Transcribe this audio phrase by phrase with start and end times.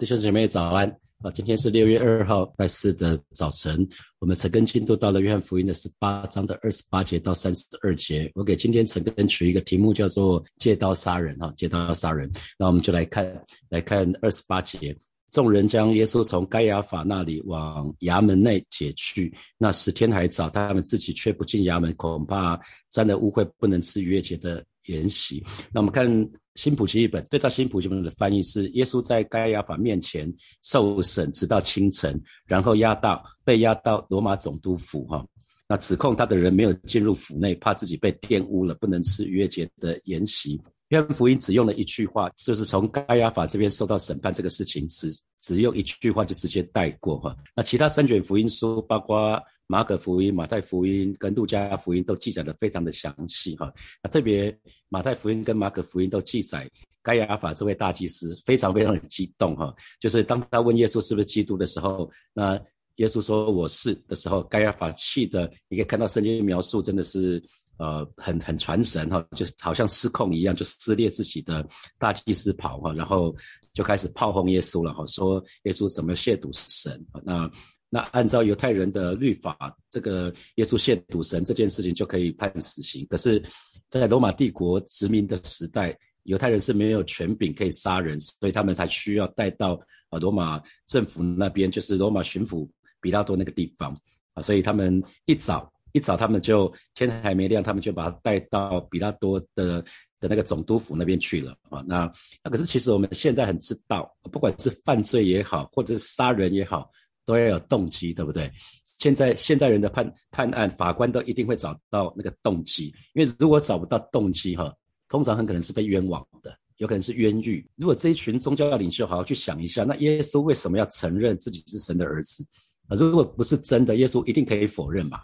[0.00, 0.88] 弟兄姐妹早安
[1.18, 1.30] 啊！
[1.30, 3.86] 今天是六月二号拜四的早晨，
[4.18, 8.32] 我们陈根进度到了约翰福音的十八章的二十八节到三十二节。
[8.34, 12.32] 我给今天陈根取一个题目，叫做“借刀杀人”哈，借刀杀人。
[12.58, 13.30] 那我们就来看
[13.68, 14.96] 来看二十八节。
[15.30, 19.32] 众人将耶稣从该亚法那里往衙门内解去。
[19.58, 22.58] 那时天还早，他们自己却不进衙门，恐怕
[22.90, 25.42] 沾了污秽，不能吃逾越节的筵席。
[25.72, 26.06] 那我们看
[26.54, 35.24] 新普及一本，对照新普奇本的翻译是：耶稣在该亚法面前受审，直到清晨，然后押到被押到罗马总督府哈。
[35.68, 40.60] 那指控他的人没有进入府内，怕自己被玷污了，不能吃逾越节的筵席。
[40.90, 45.08] 约翰福音只用了一句话，就是从该亚法这边受到审判这个事情，只
[45.40, 47.36] 只用一句话就直接带过哈。
[47.54, 53.72] 那其他三卷福音书，包括马可福音、马太福音跟路加福音，都记载的非常的详细哈。
[54.02, 54.52] 那特别
[54.88, 56.68] 马太福音跟马可福音都记载
[57.04, 62.60] 该亚法这位大祭司非常非常的激动哈，就是当他问耶稣是不是基督的时候，那
[62.96, 67.40] 耶稣说我是的时候，该亚法气的，你可以看到圣经描述真的是。
[67.80, 71.66] 呃，很很传神哈，就是好像失控一样，就撕裂自己的
[71.98, 73.34] 大祭司袍哈，然后
[73.72, 77.50] 就开始炮轰耶稣了哈，说耶稣怎么亵渎神那
[77.88, 83.06] 那按照犹太人的律法，这个耶稣亵渎神这件事情就可以判死刑。
[83.08, 83.42] 可是，
[83.88, 92.68] 在罗马帝国殖民的时代，犹太人是没有权柄可以杀人，所以他们才需要带到啊罗马政府那边，就是罗马巡抚
[93.00, 93.96] 比拉多那个地方
[94.34, 95.72] 啊，所以他们一早。
[95.92, 99.82] 一早，他们就天还没亮，他们就把他带到比拉多的
[100.20, 101.84] 的那个总督府那边去了啊。
[101.86, 102.10] 那
[102.42, 106.90] 那可是，其实我们现在很知道，不管是犯罪也好，或者是杀人也好，
[107.24, 108.50] 都要有动机，对不对？
[108.98, 114.74] 现在现在人的判判案，法官都一定会找到那个动机，因为如果找不到动机，哈，
[115.08, 117.66] 通常很可能是被冤枉的，有可能是冤狱。
[117.76, 122.46] 如果这一群宗教领袖好好去想一下，那耶稣为什么要承认自己是神的儿子
[122.88, 122.94] 啊？
[122.94, 125.20] 如果不是真的，耶稣一定可以否认嘛？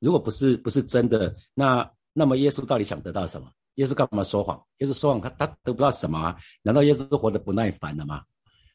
[0.00, 3.50] 如果不是不是真的，那那么耶稣到底想得到什么？
[3.74, 4.60] 耶稣干嘛说谎？
[4.78, 6.34] 耶稣说谎，他他得不到什么？
[6.62, 8.22] 难道耶稣都活得不耐烦了吗？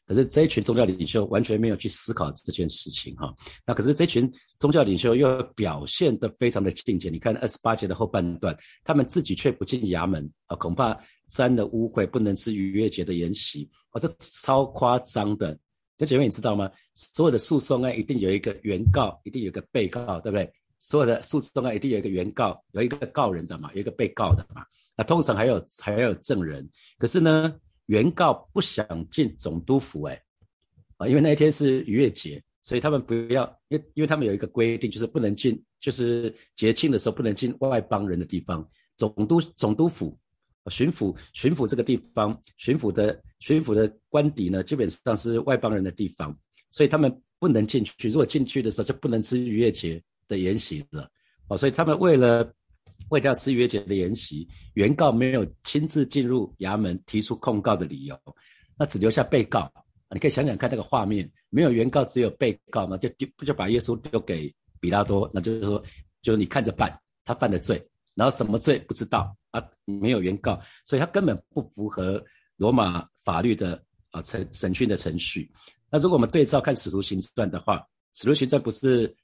[0.06, 3.34] 可是这一群宗教领袖完全没有去思考这件事情哈。
[3.66, 7.08] 那可是这群宗教领袖又表现得非常的境界。
[7.08, 10.94] 你看二十八节的后半段，他们自己却不进衙门啊，恐怕
[11.28, 15.58] 沾了污秽，不能吃逾越节的筵席啊，这超夸张的。
[15.96, 16.70] 那姐妹你知道吗？
[16.94, 20.52] 所有的诉讼案一定有一个原告，一定有一个被告，对不对？
[20.84, 24.62] 所有的诉讼案一定有一个原告，有一个告人的嘛，有一个被告的嘛。
[24.94, 26.68] 那通常还有还要有证人。
[26.98, 30.22] 可是呢，原告不想进总督府，哎，
[30.98, 38.68] 啊，因为那一天是逾越节，所以他们不要，因为因为他们有一个规定，就是不能进，就是节庆的时候不能进外邦人的地方。
[38.98, 40.14] 总督总督府、
[40.70, 46.38] 巡抚巡抚这个地方，巡抚的巡抚的官邸呢，基本上是外邦人的地方，
[46.70, 48.10] 所以他们不能进去。
[48.10, 49.98] 如果进去的时候就不能吃逾越节。
[50.28, 51.08] 的筵席了，
[51.48, 52.52] 哦，所以他们为了
[53.10, 58.18] 为了要吃约节的筵席，原告没有亲自进入衙门提出控告的理由，
[58.78, 59.70] 那只留下被告。
[60.10, 65.82] 你可以想想看那个画面，没有原告，只有被告，那就丢不就把耶稣丢给比拉多，那就是说，
[66.22, 67.84] 就是你看着办，他犯的罪，
[68.14, 72.22] 然后什么罪不知道啊，没有原告，所以他根本不符合
[72.56, 75.50] 罗马法律的啊程审讯的程序。
[75.90, 77.84] 那如果我们对照看使徒行传的话，
[78.14, 79.14] 使徒行传不是。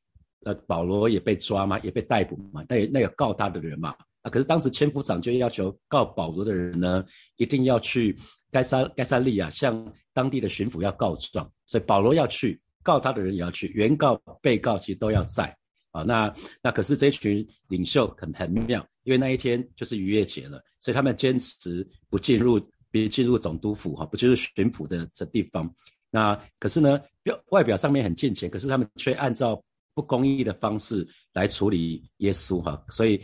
[0.45, 7.05] 呃，保罗也被抓嘛，也被逮捕嘛，但那个告他的人嘛，啊，可是当时千夫长就要求告保罗的人呢，
[7.37, 8.17] 一定要去
[8.51, 15.55] 该沙该沙利亚向当地的巡抚要告状，所以保罗要去告他的人也要去，原告、被告其实都要在
[15.93, 16.05] 啊。
[16.05, 22.59] 那那可是这群领袖很很妙，因为那一天就是逾越节了，所以他们坚持不进入，
[22.91, 25.71] 不进入总督府哈，不进入巡抚的这地方。
[26.11, 29.62] 那可是呢，表外表上面很健全，可是他们却按照。
[30.00, 33.21] 不公义的方式来处理耶稣哈，所以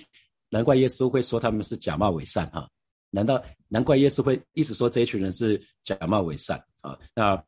[0.50, 2.68] 难怪耶稣会说他们是假冒伪善哈。
[3.10, 6.98] 难道难怪耶稣会一直说这一群人是假冒伪善啊？
[7.14, 7.42] 那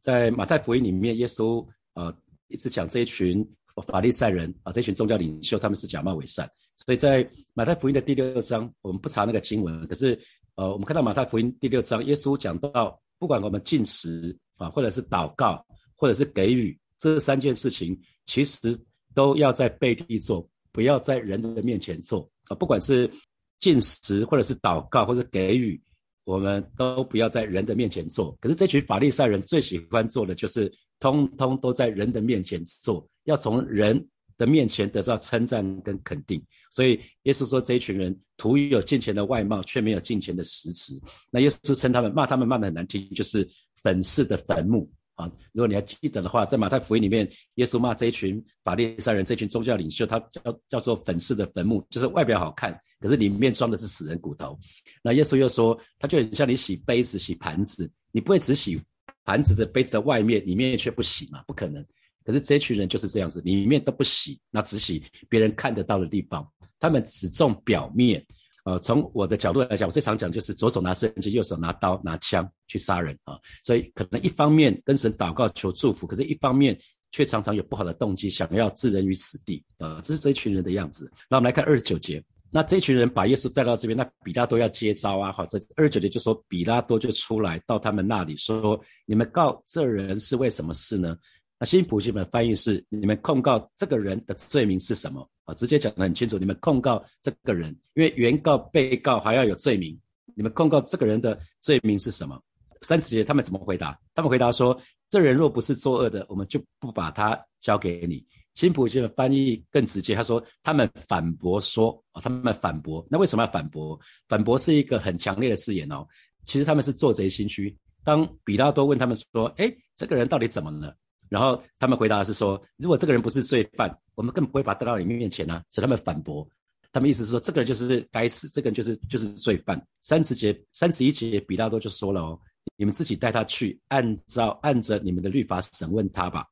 [0.00, 1.64] 在马太福音里面，耶稣
[1.94, 2.12] 呃
[2.48, 3.48] 一直讲这一群
[3.86, 6.50] 法利赛人啊，这群宗教领袖他们是假冒伪善。
[6.74, 7.24] 所以在
[7.54, 10.18] 马太福音的第六章，我们不查那个经文，可是
[10.56, 15.64] 呃，我们看到马太福音第六章，耶稣讲到，不管我们进食啊，或者是祷告，
[15.94, 18.00] 或者是给予这三件事情。
[18.24, 18.78] 其实
[19.14, 22.54] 都要在背地做，不要在人的面前做啊！
[22.54, 23.10] 不管是
[23.58, 25.82] 进食，或者是祷告，或者给予，
[26.22, 28.38] 我们都不要在人的面前做。
[28.40, 34.08] 可是这群法利赛人最喜欢做的就是，通通都在人的面前做，要从人
[34.38, 36.40] 的面前得到称赞跟肯定。
[36.70, 40.94] 所以耶稣说，这一群人徒有金钱的外貌，却没有金钱的实质。
[41.28, 43.46] 那耶稣称他们骂他们骂的很难听，就是
[43.82, 45.30] 粉饰的坟墓啊。
[45.52, 54.58] 如果你还记得的话，在马太福音里面，耶稣骂这一群法利赛人，这群宗教领袖，他叫叫做粉饰的坟墓，就是外表好看，可是里面装的是死人骨头。
[55.02, 58.80] 那耶稣又说，他就很像你洗杯子、洗盘子，你不会只洗
[59.24, 61.42] 盘子的杯子的外面，里面却不洗嘛？
[61.46, 61.84] 不可能。
[62.24, 66.48] 可是这群人就是这样子，里面都不洗，那只洗别人看得到的地方，
[66.78, 68.24] 他们只重表面。
[68.64, 73.38] 呃，从我的角度来讲，我最常讲就是左手拿圣经，右手拿刀拿枪去杀人啊。
[73.64, 76.78] 所以可能一方面跟神祷告求祝福，可是一方面
[77.10, 79.64] 却常常有不好的动机，想要置人于死地。
[79.78, 81.10] 呃，这是这一群人的样子。
[81.28, 85.32] 那我们来看二十九节，那这一群人把耶稣带到这边，那比拉多要接招啊。
[85.32, 91.16] 好，这二十九节就说比拉多就出来到他们那里说：“你们告这人是为什么事呢？”
[91.58, 95.28] 那新普信本翻译是：你们控告这个人的罪名是什么？
[95.44, 96.38] 啊，直接讲得很清楚。
[96.38, 99.98] 你们控告这个人，因为原告、被告还要有罪名。
[100.34, 102.40] 你们控告这个人的罪名是什么？
[102.82, 103.98] 三十节他们怎么回答？
[104.14, 104.78] 他们回答说：
[105.10, 108.24] 这人若不是作恶的，我们就不把他交给你。
[108.54, 113.06] 新普信的翻译更直接，他说：他们反驳说：啊，他们反驳。
[113.10, 113.98] 那为什么要反驳？
[114.28, 116.06] 反驳是一个很强烈的字眼哦。
[116.44, 117.74] 其实他们是做贼心虚。
[118.04, 120.94] 当比拉多问他们说：哎，这个人到底怎么了？
[121.28, 125.62] 然后他们回答是说，如果这个人不是罪犯，我们根本不会把他带到你面前呢。
[125.70, 126.46] 所以他们反驳，
[126.92, 129.80] 他们意思是说，这个人就是该死，这个人就是就是罪犯。
[130.00, 132.38] 三十节、三十一节，比拉多就说了哦，
[132.76, 136.46] 你们自己带他去，按照按着你们的律法审问他吧。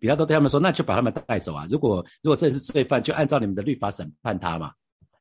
[0.00, 1.66] 比拉多对他们说，那就把他们带走啊。
[1.70, 4.72] 如果如果这是罪犯，就按照你们的律法审判他嘛。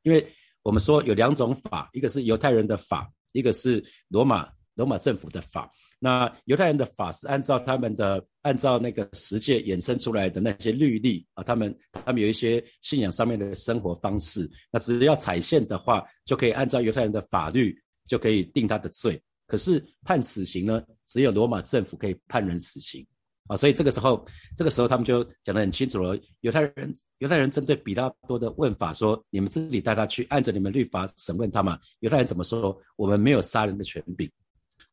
[0.03, 0.25] 因为
[0.63, 4.49] 我们说有两种法，一个是犹太人的法，一个是罗马。
[4.75, 17.75] 罗马政府的法，那犹太人的法是按照他们的按照那个十诫衍生出来的那些律例啊，他们他们有一些信仰上面的生活方式，那只要踩线的话，就可以按照犹太人的法律
[18.07, 19.21] 就可以定他的罪。
[19.47, 23.05] 可是判死刑呢，只有罗马政府可以判人死刑
[23.47, 24.25] 啊，所以这个时候
[24.57, 26.19] 这个时候他们就讲得很清楚了。
[26.41, 32.75] 犹太人犹太人针对比拉多的问法说：“你们自己带他去，按着你们律法审问他嘛。”犹太人怎么说？
[32.95, 34.29] 我们没有杀人的权柄。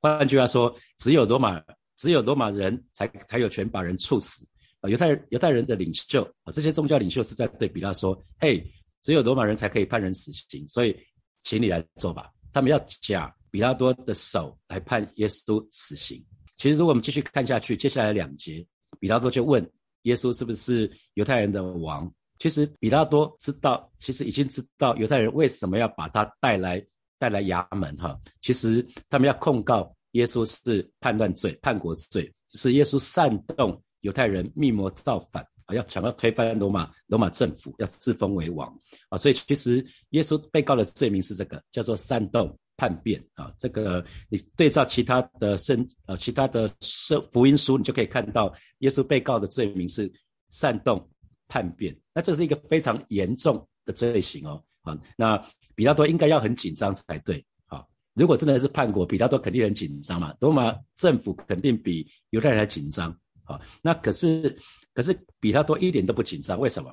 [0.02, 1.62] 换句话说，只有罗马，
[1.96, 4.44] 只有罗马人才才有权把人处死
[4.81, 4.90] 啊！
[4.90, 8.69] 犹太人，犹太人的领袖啊，这些宗教领袖是在对比拉说：“嘿，
[9.00, 10.96] 只有罗马人才可以判人死刑，所以
[11.44, 16.20] 请你来做吧。”他们要假比拉多的手来判耶稣死刑。
[16.56, 18.66] 其实，如果我们继续看下去，接下来两节，
[18.98, 19.64] 比拉多就问
[20.02, 22.12] 耶稣是不是犹太人的王？
[22.40, 26.84] 其实，比拉多知道，其实已经知道犹太人为什么要把他带来。
[27.22, 38.76] 带来衙门哈，其实他们要控告耶稣是叛乱罪、叛国罪，是耶稣煽动犹太人密谋造反啊，要想要推翻罗马罗马政府，要自封为王
[39.08, 43.54] 啊，所以其实耶稣被告的罪名是这个，叫做煽动叛变啊。
[43.56, 50.12] 这个你对照其他的圣呃其他的圣福音书，你就可以看到耶稣被告的罪名是
[50.50, 51.08] 煽动
[51.46, 54.60] 叛变，那这是一个非常严重的罪行哦。
[54.82, 55.40] 啊，那
[55.75, 57.44] 比拉多应该要很紧张才对。
[57.67, 60.34] 好，如果真的是叛国，比拉多肯定很紧张嘛。
[60.40, 63.17] 罗马政府肯定比犹太人还紧张。
[63.44, 64.56] 好，那可是
[64.94, 66.93] 可是比拉多一点都不紧张，为什么？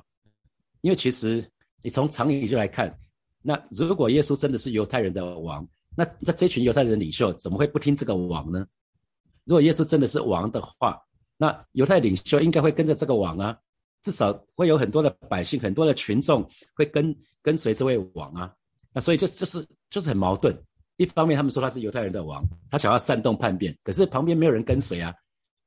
[0.80, 1.44] 因为其实
[1.82, 2.96] 你从常理就来看，
[3.42, 5.66] 那如果耶稣真的是犹太人的王，
[5.96, 8.66] 那那这群犹太人领袖怎么会不听这个王呢？
[9.44, 11.00] 如果耶稣真的是王的话，
[11.36, 13.58] 那犹太领袖应该会跟着这个王啊。
[14.02, 18.52] 至少会有很多的百姓、很多的群众会跟跟随这位王啊，
[18.92, 20.56] 那所以就就是就是很矛盾。
[20.96, 25.14] 一方面他们说他是犹太人的王，他想要煽动叛变，可是旁边没有人跟随啊。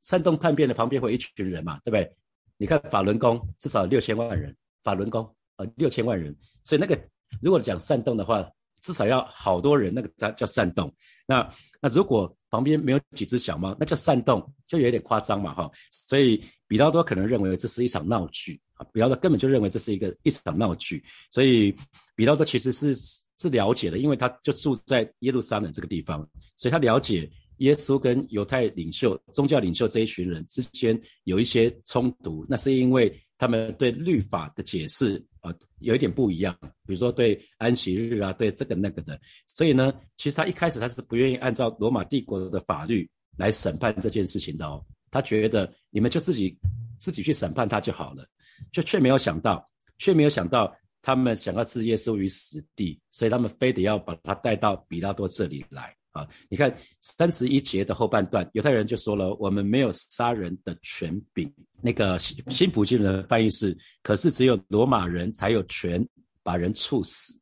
[0.02, 2.16] 煽动叛变的旁边会一群人嘛，对不对？
[2.58, 7.00] 你看法轮功至少六千万人，法轮功呃六千万人，所以那个
[7.42, 8.48] 如果讲煽动的话，
[8.84, 10.94] 至少要好多人，那个叫叫煽动。
[11.26, 11.50] 那
[11.82, 15.72] 那如果旁边没有几只小猫，那叫煽动，就有点夸张嘛，哈。
[15.90, 21.02] 所以比较多可能认为这是一场闹剧啊，比较多根本就认为这是一个一场闹剧。
[21.32, 21.74] 所以
[22.14, 22.94] 比较多其实是
[23.40, 26.20] 是了解的，因为他就住在耶路撒冷这个地方，
[26.58, 35.26] 所以他了解耶稣跟犹太领袖、宗教领袖这一群人之间有一些冲突，那是因为他们对律法的解释。
[35.44, 36.58] 啊，有一点不一样，
[36.88, 43.08] 比如说对安息日啊，对这个那个的，所以呢，其实他一开始他是不愿意按照罗马帝国的法律
[43.38, 44.82] 来审判这件事情的哦，
[45.12, 46.58] 他觉得你们就自己
[46.98, 48.26] 自己去审判他就好了，
[48.72, 56.28] 就却没有想到，却没有想到他们想要置耶稣于死地，所以他们非得要把他带到比拉多这里来啊！
[56.48, 61.52] 你看三十一节的后半段，犹太人就说了，我们没有杀人的权柄。
[61.82, 66.08] 那个新新普京的翻译是，可是只有罗马人才有权
[66.42, 67.38] 把人处死，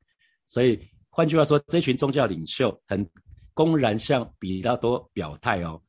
[0.47, 3.07] 所以换句话说，这群宗教领袖很
[3.53, 5.79] 公然向比拉多表态哦，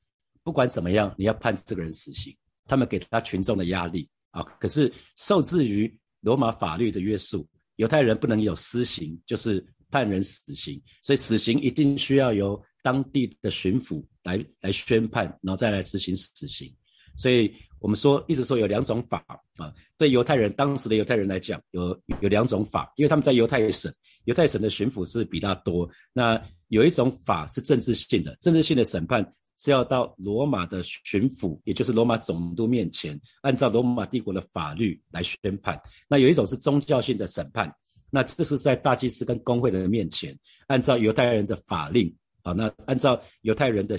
[0.43, 2.37] 不管怎么样，你要判这个人死刑。
[2.67, 7.47] 他们给他群众的压力啊，可是受制于罗马法律的约束，
[7.77, 16.69] 犹太人不能有私刑，就是判人死刑，所以死刑一定需要由当地的巡抚来来宣判，然后再来执行死刑。
[17.17, 19.25] 所以我们说，一直说有两种法
[19.57, 23.93] 啊，对犹太人当时的犹太人来讲，有有两种法，因为他们在犹太省，
[24.25, 29.35] 犹太省的巡抚是比较多，那有一种法是政治性的，政治性的审判。
[29.59, 35.81] 是要到罗马的巡抚，也就是罗马总督面前，按照罗马帝国的法律来宣判。
[36.09, 37.73] 那有一种是宗教性的审判，
[38.14, 43.97] 那这是在大祭司跟公会的面前，按照犹太人的法令啊，那按照犹太人的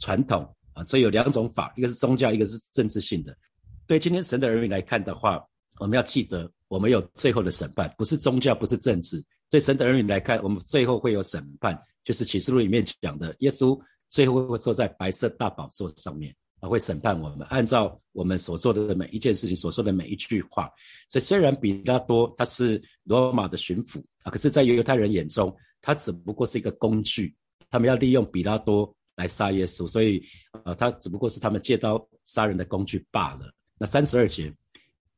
[0.00, 3.36] 传统啊，所以有两种法，一个是宗教，一个是政治性的。
[3.88, 5.44] 对今天神的儿女来看的话，
[5.80, 9.20] 我们要记得，我们有最后的审判，不是宗教，不是政治。
[9.50, 13.76] 对神的儿女来看，我们最后会有审判，就是启示录里面讲的耶稣。
[14.08, 20.70] 最后会坐在白色大宝座上面，啊，会审判我们，按照我们所做的每一件事情，所说的每一句话。
[21.08, 27.34] 所以虽然比拉多他是罗马的巡抚啊，可是，在犹太人眼中，他只不过是一个工具，
[27.70, 30.22] 他们要利用比拉多来杀耶稣，所以，
[30.64, 33.52] 啊，他只不过是他们借刀杀人的工具罢了。
[33.78, 34.52] 那三十二节，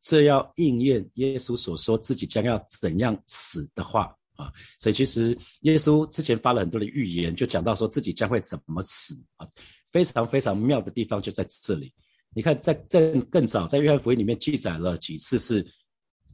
[0.01, 4.15] 这要应验耶稣所说自己将要怎样死的话。
[4.35, 9.45] 啊，所以其实耶稣之前发了很多的预言，就讲到说自己将会怎么死啊，
[9.93, 11.93] 非常非常妙的地方就在这里。
[12.35, 15.67] 你看，在更更早，在约翰福音里面记载了几次是，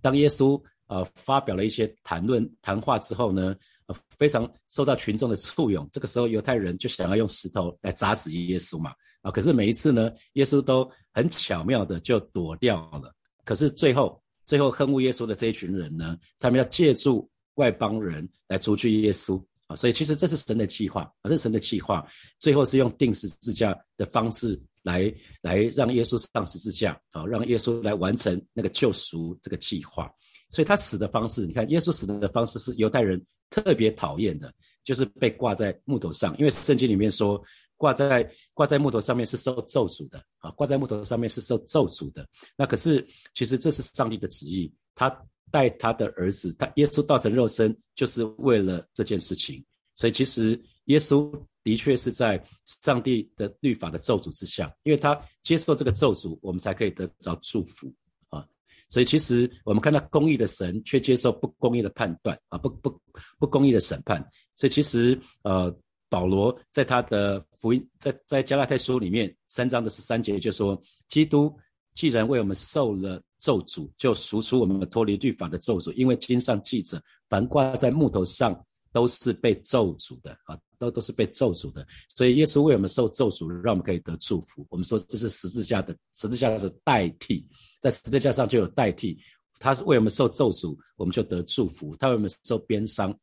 [0.00, 3.54] 当耶稣呃发表了一些谈论谈话之后呢，
[3.86, 8.92] 呃非常受到群众的簇拥，这个时候犹太人就想要用石头来砸死耶稣嘛，
[9.22, 13.14] 啊，可是每一次呢，耶稣都很巧妙的就躲掉了。
[13.44, 17.28] 可是最后，最后恨恶耶稣的这一群人呢，他们要借助。
[17.56, 22.06] 外邦人来逐去耶稣啊，所以其实这是神的计划啊，这是神的计划，
[22.38, 30.10] 最后是用钉十字架的方式来来让耶稣上十字架啊，让耶稣来完成那个救赎这个计划。
[30.50, 34.52] 所以他死的方式，你看耶稣死的方式是犹太人特别讨厌的，
[34.84, 37.42] 就是被挂在木头上，因为圣经里面说
[37.76, 42.28] 挂在挂在木头上面是受咒诅的啊，挂在木头上面是受咒诅的。
[42.54, 45.10] 那可是其实这是上帝的旨意，他。
[45.54, 49.64] 带他的儿子，他耶稣道成肉身，就是为了这件事情。
[49.94, 51.32] 所以其实耶稣
[51.62, 57.86] 的确是在上帝的律法的咒诅之下，因为他接受这个咒诅，我们才可以得到祝福
[58.30, 58.44] 啊。
[58.88, 63.00] 所以其实我们看到公义的神，却接受不公义的判断啊，不不
[63.38, 64.20] 不公义的审判。
[64.56, 65.72] 所以其实呃，
[66.08, 70.76] 保罗在他的福音，在在加拉太书里面三章的十三节就说，
[71.08, 71.56] 基督
[71.94, 73.22] 既然为我们受了。
[73.44, 76.98] 咒诅就赎出我们脱离律法的咒诅，因为经上记着，
[77.28, 78.58] 凡挂在木头上
[78.90, 81.86] 都是被咒诅的啊，都都是被咒诅的。
[82.16, 84.66] 所以耶稣为我们受咒诅，让我们可以得祝福。
[84.70, 87.46] 我们说这是十字架的，十字架是代替，
[87.82, 89.18] 在十字架上就有代替，
[89.58, 93.14] 他是为我们受咒诅，我们就得祝福；他为我们受鞭伤。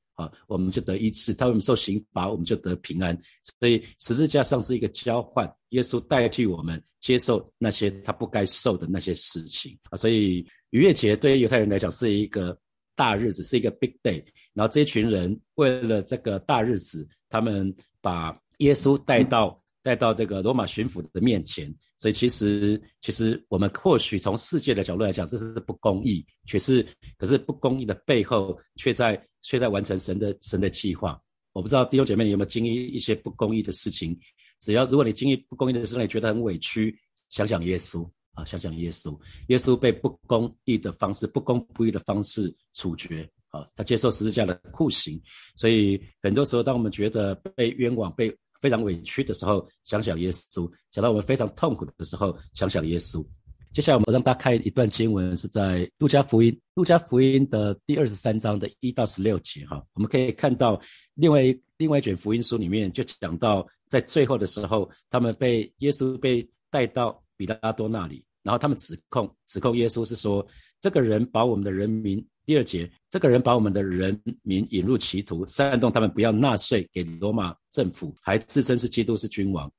[0.48, 3.18] 我们就得一次；他为我们受刑罚，我们就得平安。
[3.60, 9.96] 所以十字架上是一个交换，耶稣代替我们接受那些他不该受的那些事情啊。
[9.96, 12.58] 所以逾越节对于犹太人来讲是一个
[12.96, 14.24] 大日子，是一个 big day。
[14.54, 21.74] 然后这一群人为了这个大日子，他们把耶稣带到带到这个罗马巡抚的面前。
[21.98, 26.84] 所以其实，其实我们或许从世界的角度来讲，这是不公义，却是
[27.16, 31.20] 可是不公义的背后，却在却在完成神的神的计划。
[31.54, 34.18] 我不知道弟兄姐妹你有没有经历一些不公义的事情？
[34.60, 36.98] 只要如果你经历不公义的事情，你觉得很委屈，
[37.30, 45.22] 想想耶稣啊，想想耶稣，耶稣被不公义的方式、不公不义的方式处决啊，他接受十字架的酷刑。
[45.58, 53.26] 所以很多时候，当我们觉得被冤枉、被非常委屈的时候，想想耶稣；想到我们非常痛苦的时候，想想耶稣。
[53.74, 59.66] 接下来我们让大家看一段经文，是在路加福音，路加福音的第二十三章的一到十六节。
[59.66, 60.80] 哈，我们可以看到
[61.14, 61.42] 另外
[61.78, 70.46] 另外一卷福音书里面就讲到，在最后的时候，他们被耶稣被带到比拉多那里，然后他们指控指控耶稣是说，
[70.82, 72.26] 这个人把我们的人民。
[72.44, 79.72] 第二节，这个人把我们的人民引入歧途，煽动他们不要纳税给罗马政府，还自称是基督是君王。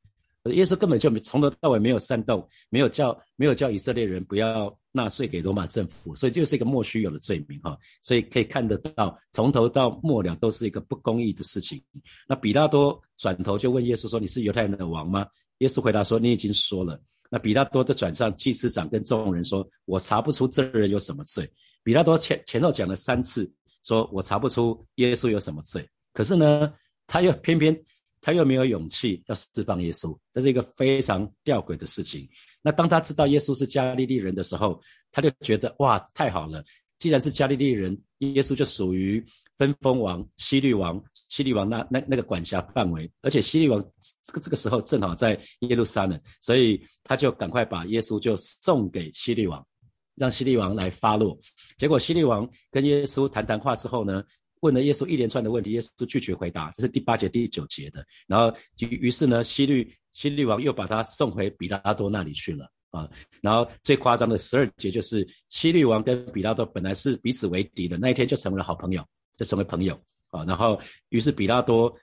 [0.51, 7.79] 耶稣根本就没从头到尾没有煽动，没有叫没有叫以色列人不要纳税给罗马政府，所以就是一个莫须有的罪名哈。
[8.03, 11.81] 所以可以看得到，从头到末了都是一个不公义的事情。
[12.29, 15.27] 那比拉多转头就问耶稣说：“你是犹太人的王吗？”
[15.59, 21.49] 耶稣回答说：“你已经说了。”那比拉多的转向祭司长跟众人说：“我查不出这人有什么罪。”
[21.85, 23.51] 比拉多前前头讲了三次，
[23.83, 26.73] 说我查不出耶稣有什么罪，可是呢，
[27.07, 27.75] 他又偏偏
[28.23, 32.27] 他又没有勇气要释放耶稣，这是一个非常吊诡的事情。
[32.63, 36.65] 那当他知道耶稣是加利利人的时候，他就觉得哇，太好了！
[36.99, 39.23] 既然是加利利人，耶稣就属于
[39.59, 43.85] 分封王西律王，西律王那那那个管辖范围，而且西律王
[44.25, 49.67] 这个这个时候正好在耶路撒冷，所以他就赶快把耶稣就送给西律王，
[50.15, 51.37] 让西律王来发落。
[51.77, 54.23] 结果西律王跟耶稣谈谈话之后呢？
[54.63, 58.05] 问了耶稣一连串的问题，耶稣都拒绝回答，这是第八节、第九节的。
[58.27, 63.09] 然后于是呢，希律希律王又把他送回比拉多那里去了啊。
[63.41, 69.05] 然后最夸张的十二节就是希律王跟比拉多本来是彼此为敌的，那一天就成为了好朋友，
[69.37, 69.95] 就成为朋友
[70.31, 70.45] 啊。
[70.45, 71.95] 然后于是比拉多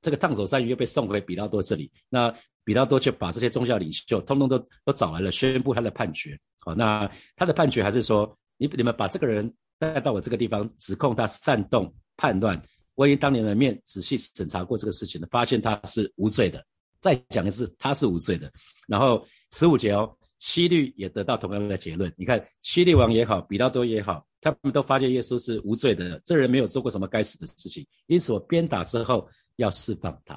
[0.00, 6.38] 这个烫手山芋又被送回比拉多这里，那比拉多就把这些宗教领袖通通都都找来了，宣布他的判决。
[6.60, 11.94] 好，那他的判决还是说，你你们把这个人带到我这个地方，指控他煽动。
[12.18, 12.58] 判断，
[12.94, 16.64] 我以当年的面仔细审查过这个事情的，发现他是无罪的。
[16.98, 18.50] 再讲的是，他是无罪的。
[18.88, 22.10] 然后十五节哦，希律也得到同样的结论。
[22.16, 30.36] 你看，希律王也好，比拉多也好，他们都发现耶稣是无罪的，这人没有做过什么该死的事情，因此我鞭打之后要释放他。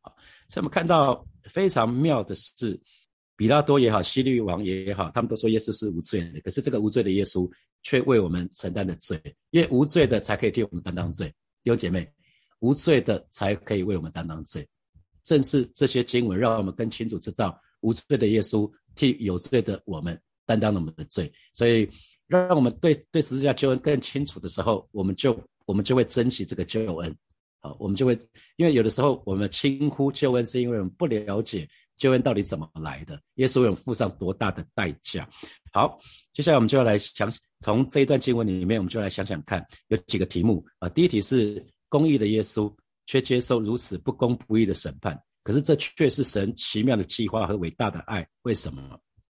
[0.00, 0.14] 好，
[0.48, 2.80] 所以我们看到非常妙的是，
[3.36, 7.48] 比拉多也好，希律王也好，他们都说耶稣是无罪的，可是这个无罪的耶稣。
[7.82, 9.16] 却为我们承担的罪，
[9.50, 11.28] 因为无罪的才可以替我们担当罪。
[11.62, 12.04] 弟兄姐妹，
[12.58, 14.66] 无罪的才可以为我们担当罪。
[15.22, 21.32] 正是这些经文，让我们更清楚知道，无罪的耶稣替有罪的我们担当了我们的罪。
[21.54, 21.88] 所以，
[22.26, 27.16] 让我们对对十字架救恩更清楚的时候，我们就我们就会珍惜这个救恩。
[27.60, 28.18] 好，我们就会，
[28.56, 35.28] 因为有的时候我们轻忽救恩，是因为我们不了解救恩到底怎么来的，耶稣有付上多大的代价。
[35.72, 35.98] 好，
[36.32, 37.32] 接下来我们就要来想。
[37.60, 40.88] 从这一段经文里面，我们就来想想看，有几个题目啊。
[40.90, 42.72] 第一题是公义的耶稣
[43.06, 48.82] 却接受如此不公不义的审判，可是这却是神奇妙的计划和伟大的爱，为什么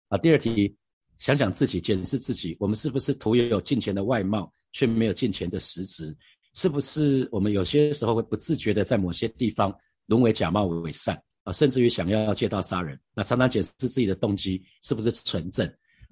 [0.09, 0.19] 啊？
[0.19, 0.77] 第二题，
[1.19, 6.15] 想想自己，检视自己，我们是不是徒有金钱的外貌，却没有金钱的实质？
[6.55, 9.73] 是不是我们有些时候会不自觉的在某些地方
[10.07, 12.99] 沦为假冒伪善啊，甚至于想要借刀杀人？
[13.15, 15.65] 那常常检视自己的动机是不是纯正？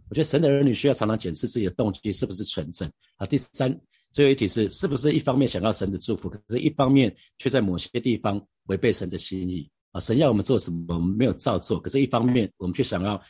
[0.09, 3.27] 我觉得神的儿女需要常常检视自己的动机是不是纯正啊。
[3.27, 3.77] 第三，
[4.12, 10.01] 最后一题是，是不是一方面想要神的祝福，可是一方面却在某些地方违背神的心意啊？
[10.01, 13.20] 神要我们做什么，我们没有照做，可是一方面我们却想要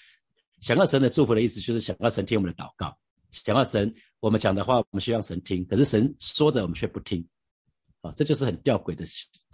[0.60, 2.94] 想要神的祝福的意思，就是想要神听我们的祷告，
[3.30, 3.90] 想要神
[4.20, 7.26] 我们讲的话，我们希望神听，可是神说的我们却不听
[8.04, 9.04] 啊，这就是很吊诡的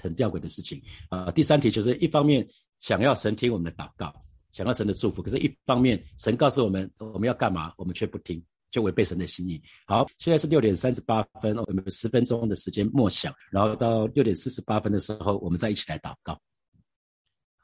[0.03, 1.31] 很吊诡的事情啊。
[1.31, 2.47] 第三题就是一方面
[2.81, 4.13] 想要神听我们的祷告。
[4.53, 9.63] 想要神的祝福，可是一方面神告诉我们我们要干嘛，我们却不听，就违背神的心意。
[9.87, 16.37] 好，现在是六点三十八分，我们十分钟的时间默想，然后到六点四十八分的时候，我们再一起来祷告。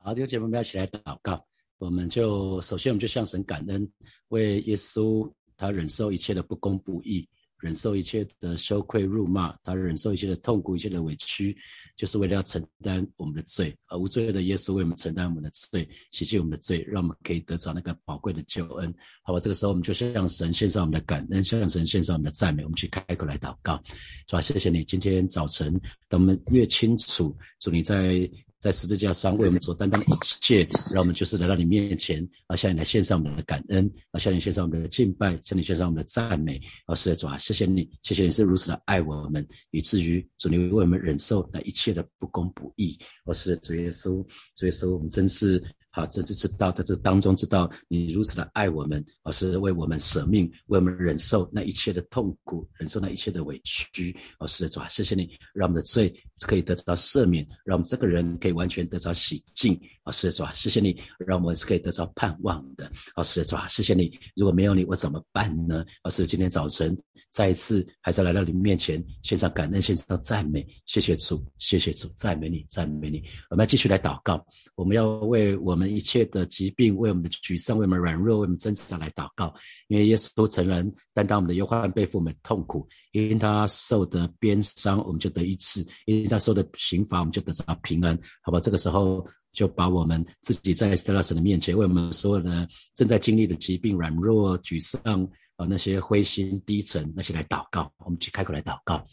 [0.00, 1.44] 好，弟兄姐妹们，一起来祷告。
[1.78, 3.90] 我们就首先我们就向神感恩，
[4.28, 7.28] 为耶稣他忍受一切的不公不义。
[7.60, 11.56] 忍受一切的羞愧辱骂，他忍受一切的痛苦、一切的委屈，
[11.96, 13.76] 就是为了要承担我们的罪。
[13.88, 18.94] 而无罪的耶稣为我们承担我们的罪，洗净我们的罪，让我们可以得着那个宝贵的救恩。
[19.22, 22.62] 好吧，这个时候我们就向神献上我们的感恩，向神献上我们的赞美。
[22.62, 23.80] 我们去开口来祷告，
[24.28, 24.40] 是吧？
[24.40, 25.72] 谢谢你，今天早晨，
[26.08, 28.30] 等我们越清楚，主你在。
[28.60, 42.98] 在十字架上为我们所担当的一切，让我们就是来到你面前啊，向你来献上我们的感恩啊，向你献上我们的敬拜，向你献上我们的赞美啊，是的主啊，谢谢你，谢谢你是如此的爱我们，以至于主你为我们忍受那一切的不公不义。
[43.24, 45.62] 我是主耶稣，主耶稣，我们真是。
[45.96, 54.14] 好，这次知道在这当中知道你如此的爱我们，而是为我们舍命，为我们忍受那一切的痛苦，忍受那一切的委屈。
[54.38, 59.72] 哦，是的，主啊，谢谢你，让我们的罪可以得到赦免，让我们这个人可以完全得到洗净。
[60.04, 62.92] 哦，是的，主啊，谢谢你，让我们是可以得到盼望的。
[63.14, 65.82] 哦，是的，主啊，谢谢你，如果没有你，我怎么办呢？
[66.02, 66.94] 哦，是今天早晨。
[67.36, 73.22] 再一次，还是来到你面前，献上感恩，献上赞美，谢谢主，谢谢主，赞美你，赞美你。
[73.50, 74.42] 我们要继续来祷告，
[74.74, 79.54] 我们要为我们一切的疾病，为我们的沮丧，为我们软弱，为我们真实来祷告。
[79.88, 88.18] 因为耶稣都承认担当我们的忧患，背负我们的痛苦，因他受的鞭伤，我们就得一次；因他受的刑罚，我们就得着平安。
[88.40, 89.22] 好吧，这个时候
[89.52, 95.28] 就把我们自己在斯拉神的面前，为我们所有的正在经历的疾病、软弱、沮丧。
[95.56, 99.04] 啊，那些灰心低沉那些来祷告，我们去开口来祷告，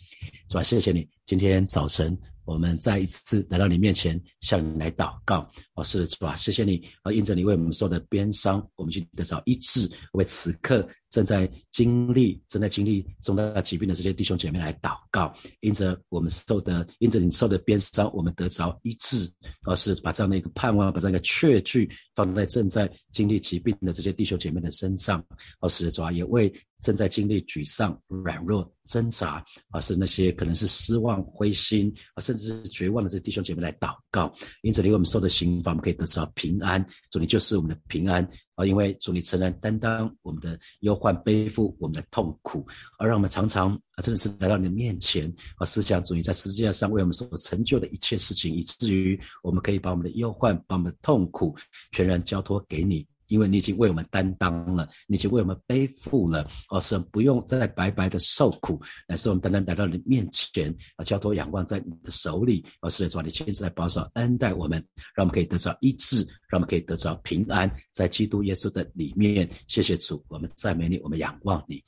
[0.50, 0.64] 是吧？
[0.64, 5.50] 谢谢你，今天早晨我们再一次来到你面前，向你来祷告。
[5.76, 9.90] 哦，是的，主啊，谢谢你，啊，因着你为我们受的鞭伤，我们去得到医治。
[10.14, 15.34] 为此刻正在经历、正在经历重大疾病的这些弟兄姐妹来祷告。
[15.62, 19.32] 因着我们受的，因着你受的鞭伤，我们得着医治。
[19.66, 25.24] 而是把这样的一个盼望，把这样一个确据放在正在经历疾病的这些弟兄姐妹的身上。
[25.60, 26.54] 哦，是的，主啊，也为。
[26.84, 34.32] 正在经历沮丧、软弱、挣扎，而是那些可能是失望、灰心啊，甚至是绝望的这弟兄姐妹来祷告。
[34.62, 36.86] 因此，为我们受的刑罚，我们可以得到平安。
[37.10, 38.66] 主，你就是我们的平安啊！
[38.66, 42.68] 因为主，你承认担当我们的忧患，背负我们的痛苦，
[43.00, 51.56] 而让我们常常啊，真的是来到你的面前啊，思想主你在世界上为我们所成就的一切事情，以至于我们可以把我们的忧患、把我们的痛苦
[51.94, 53.08] 全然交托给你。
[53.28, 64.84] 因为你已经为我们担当了，你已经为我们背负了，而是不用再白白的受苦，而是我们单单来到你面前，啊，交托仰望在你的手里，而是主你亲自来保守恩待我们，
[65.16, 69.50] 让我们可以得到医治，让我们可以得到平安，在基督耶稣的里面。
[69.68, 71.84] 谢谢主，我们赞美你，我们仰望你。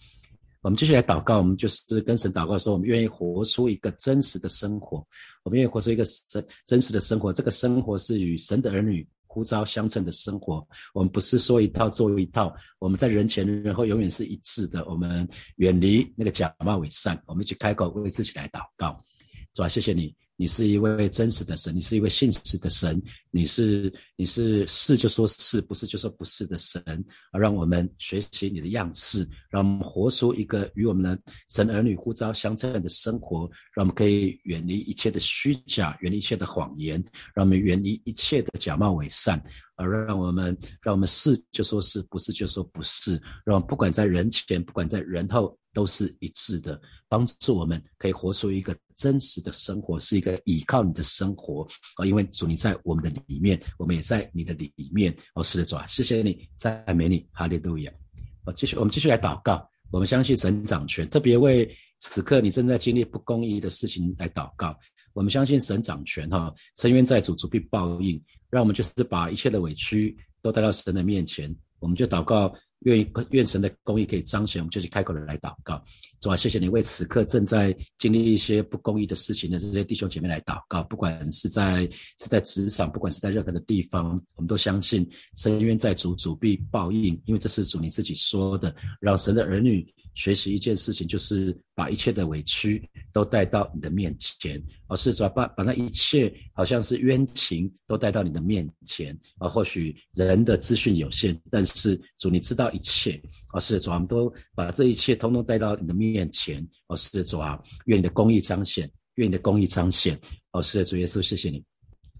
[0.62, 4.98] 我们继续来祷告，我们就是跟神祷告说，我们愿意活出一个真实的生活，
[5.44, 9.08] 我们愿意活出一个真真实的生活，这个生活是与神的儿女。
[9.36, 14.86] 呼召相称的生活，我们不是说一套做一套，我们在人前人后永远是一致的。
[14.86, 18.98] 我们远离那个假冒伪善，我们一起开口为自己来祷告，
[19.54, 20.16] 主啊，谢谢你。
[20.38, 26.84] 你是一位真实的神，你是一位信实的神，你是你是是就说是不是就说不是的神，
[27.32, 31.18] 而让我们学习你的样式，让我们活出一个与我们的
[31.50, 39.42] 神儿女呼召相称的生活，让我们可以远离一切的虚假，远离一切的谎言，让我们远离一切的假冒伪善。
[39.76, 52.06] 而让我们，让我们是就说是不是就说不是，让不管在人前，不管在人后，都是一致的，帮助我们可以活出一个真实的生活，是一个依靠你的生活啊！
[52.06, 57.92] 因为主你在我们的里面，我们也在你的里面哦，是的主啊，谢谢你，赞美你，哈利路亚！
[58.46, 64.78] 我继续，我们继续来祷告，我们相信神掌权，特别为此刻你正在经历不公义的事情来祷告。
[65.14, 68.22] 我们相信神掌权哈，深渊在主，主必报应。
[68.56, 75.84] 让我们就是把一切的委屈都带到神的面前，我们就祷告，愿意愿神的公义可以彰显，我们就去开口的来祷告。
[76.22, 81.82] 主啊，谢谢你为此刻正在经历一些不公义的事情的这些弟兄姐妹来祷告，不管是在
[82.18, 89.86] 是在职场，不管是在任何的地方，我们都相信深渊在主，主必报应，因为这是主你自己说的，让神的儿女。
[90.16, 99.16] 学习一件事情，就是把一切的委屈都带到你的面前，而是把把把那一切好像是冤情都带到你的面前。
[99.38, 103.22] 啊，或许人的资讯有限，但是主你知道一切。
[103.54, 106.66] 而是主，我们都把这一切通通带到你的面前。
[106.88, 110.20] 而是主啊，愿你的公义彰显，愿你的公义彰显。
[110.52, 111.64] 而是的主耶稣，谢谢你。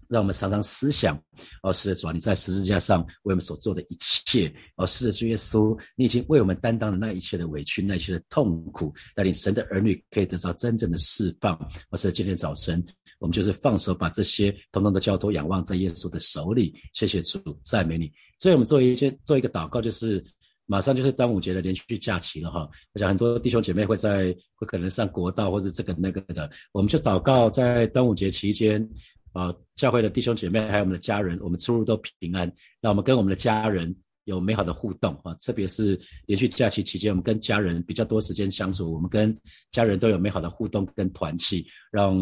[0.08, 1.20] 让我们常常思想，
[1.62, 11.58] 哦，是的主啊，你在十字架上为我们所做的一切，哦，是的主耶稣，你已经为我们担当了那一切的委屈，那一切的痛苦，带领神的儿女可以得到真正的释放。
[11.90, 12.84] 而是今天早晨，
[13.18, 16.74] 我们就是放手，把这些统统的交托仰望在耶稣的手里。
[16.92, 18.12] 谢谢主，赞美你。
[18.38, 20.24] 所以我们做一件做一个祷告，就是
[20.66, 22.68] 马上就是端午节的连续假期了哈。
[22.92, 28.88] 我想很多弟兄姐妹会在会可能上国道或者这个那个的，我们就祷告在端午节期间。
[29.36, 32.50] 啊，教会的弟兄姐妹还有我们的家人，我们出入都平安。
[32.80, 33.94] 那我们跟我们的家人
[34.24, 39.36] 有美好的互动啊，特别是连续假期期间，我们跟家人比较多时间相处，我们跟
[39.70, 42.16] 家人都有美好的互动跟团契，让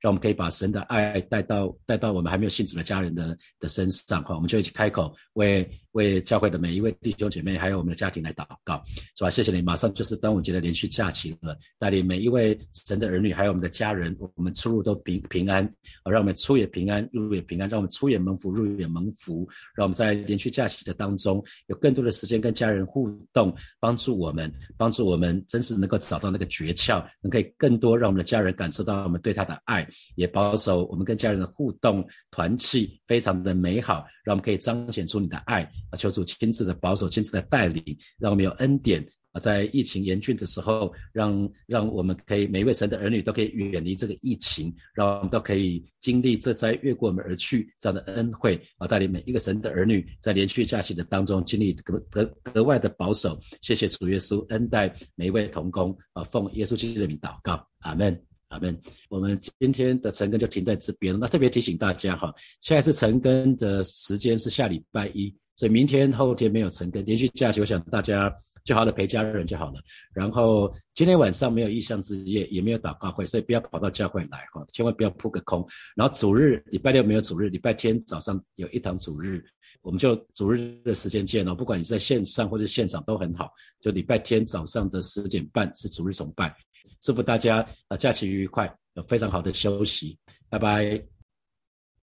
[0.00, 5.66] 让我们可以把神的爱带到带到我们还没有信主的家人的的身上哈，我们就一起开口为。
[5.92, 8.82] 为教会的每一位弟兄姐妹，还有我们的家庭来祷告，
[9.16, 9.30] 是吧？
[9.30, 15.64] 谢谢你，马上就是端午节的连续假期了，带领每一位神的儿女，还有我们的家人，我们出入都平平安，
[16.02, 35.62] 啊，让我们出也平安，入也平安，让我们出也蒙福，入也蒙福，让我们在连续假期的当中有更多的时间跟家人互动，帮助我们，帮助我们，真是能够找到那个诀窍，能可以更多让我们的家人感受到我们对他的爱，也保守我们跟家人的互动团契非常的美好，让我们可以彰显出你的爱。
[35.90, 37.82] 啊，求主亲自的保守，亲自的带领，
[38.16, 53.36] 让我们有恩典啊，在疫情严峻的时候，让让我们可以每一位神的儿女都可以远离这个疫情，让我们都可以经历这灾越过我们而去这样的恩惠啊，带领每一个神的儿女在连续假期的当中经历格格格外的保守。
[53.62, 58.29] 谢谢主耶稣恩待每一位同工啊，奉耶稣基督的名祷告，阿门。
[58.50, 58.78] 阿门。
[59.08, 61.18] 我们今天的晨更就停在这边。
[61.18, 65.34] 那特别提醒大家哈，下一次晨更的时间是下礼拜一。
[65.56, 68.34] 所以明天后天没有晨更，连续假期，我想大家
[68.64, 69.74] 就好了陪家人就好了。
[70.14, 75.62] 然后今天晚上没有意向之夜，也没有祷告会，所以不要跑到教会来哈，千万不要扑个空。
[75.94, 79.44] 然后主日礼拜六没有主日，礼拜天早上有一堂主日，
[79.82, 81.54] 我们就主日的时间见哦。
[81.54, 83.50] 不管你在线上或者现场都很好，
[83.82, 86.56] 就礼拜天早上的十点半是主日崇拜。
[87.00, 91.19] 祝福大家啊，假期愉快，有非常好的休息，拜拜。